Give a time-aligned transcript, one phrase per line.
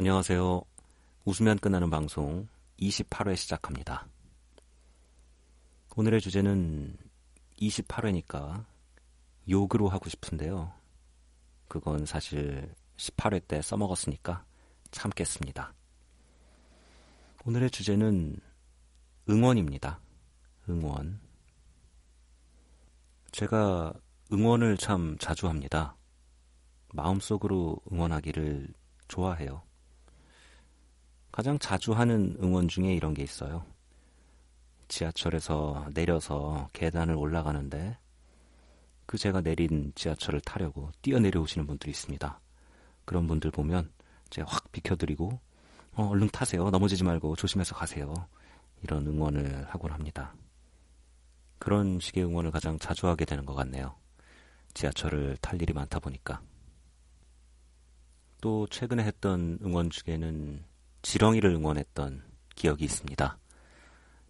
[0.00, 0.62] 안녕하세요.
[1.24, 2.46] 웃으면 끝나는 방송
[2.78, 4.06] 28회 시작합니다.
[5.96, 6.96] 오늘의 주제는
[7.60, 8.64] 28회니까
[9.50, 10.72] 욕으로 하고 싶은데요.
[11.66, 14.44] 그건 사실 18회 때 써먹었으니까
[14.92, 15.74] 참겠습니다.
[17.44, 18.36] 오늘의 주제는
[19.28, 20.00] 응원입니다.
[20.68, 21.20] 응원.
[23.32, 23.92] 제가
[24.32, 25.96] 응원을 참 자주 합니다.
[26.94, 28.72] 마음속으로 응원하기를
[29.08, 29.67] 좋아해요.
[31.38, 33.64] 가장 자주 하는 응원 중에 이런 게 있어요.
[34.88, 37.96] 지하철에서 내려서 계단을 올라가는데
[39.06, 42.40] 그 제가 내린 지하철을 타려고 뛰어내려오시는 분들이 있습니다.
[43.04, 43.92] 그런 분들 보면
[44.30, 45.38] 제가 확 비켜드리고
[45.92, 46.70] 어, 얼른 타세요.
[46.70, 48.12] 넘어지지 말고 조심해서 가세요.
[48.82, 50.34] 이런 응원을 하곤 합니다.
[51.60, 53.94] 그런 식의 응원을 가장 자주 하게 되는 것 같네요.
[54.74, 56.42] 지하철을 탈 일이 많다 보니까.
[58.40, 60.66] 또 최근에 했던 응원 중에는
[61.02, 62.22] 지렁이를 응원했던
[62.54, 63.38] 기억이 있습니다.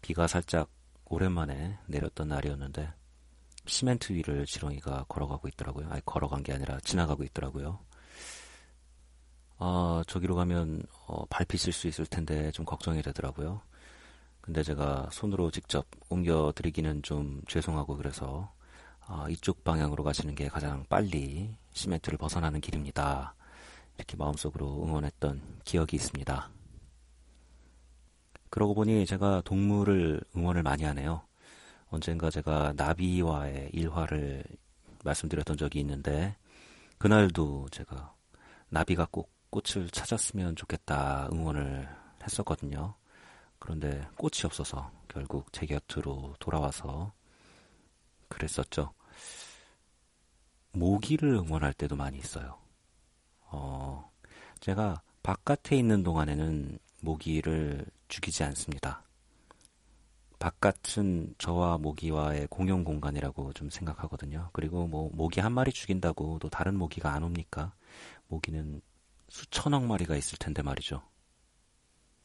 [0.00, 0.68] 비가 살짝
[1.06, 2.92] 오랜만에 내렸던 날이었는데
[3.66, 5.88] 시멘트 위를 지렁이가 걸어가고 있더라고요.
[5.90, 7.78] 아니 걸어간 게 아니라 지나가고 있더라고요.
[9.58, 13.62] 아 저기로 가면 어, 밟히실 수 있을 텐데 좀 걱정이 되더라고요.
[14.40, 18.52] 근데 제가 손으로 직접 옮겨드리기는 좀 죄송하고 그래서
[19.06, 23.34] 아, 이쪽 방향으로 가시는 게 가장 빨리 시멘트를 벗어나는 길입니다.
[23.96, 26.53] 이렇게 마음속으로 응원했던 기억이 있습니다.
[28.54, 31.22] 그러고 보니 제가 동물을 응원을 많이 하네요.
[31.88, 34.44] 언젠가 제가 나비와의 일화를
[35.02, 36.36] 말씀드렸던 적이 있는데
[36.98, 38.14] 그날도 제가
[38.68, 41.88] 나비가 꼭 꽃을 찾았으면 좋겠다 응원을
[42.22, 42.94] 했었거든요.
[43.58, 47.12] 그런데 꽃이 없어서 결국 제 곁으로 돌아와서
[48.28, 48.94] 그랬었죠.
[50.70, 52.56] 모기를 응원할 때도 많이 있어요.
[53.46, 54.12] 어,
[54.60, 59.02] 제가 바깥에 있는 동안에는 모기를 죽이지 않습니다.
[60.38, 64.50] 바깥은 저와 모기와의 공용 공간이라고 좀 생각하거든요.
[64.52, 67.72] 그리고 뭐 모기 한 마리 죽인다고 또 다른 모기가 안 옵니까?
[68.28, 68.82] 모기는
[69.28, 71.02] 수천억 마리가 있을 텐데 말이죠.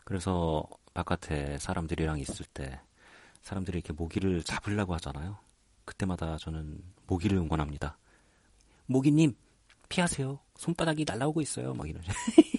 [0.04, 2.82] 그래서 바깥에 사람들이랑 있을 때
[3.42, 5.38] 사람들이 이렇게 모기를 잡으려고 하잖아요.
[5.86, 7.98] 그때마다 저는 모기를 응원합니다.
[8.88, 9.36] 모기님,
[9.88, 10.40] 피하세요.
[10.56, 11.74] 손바닥이 날라오고 있어요.
[11.74, 12.12] 막 이러죠.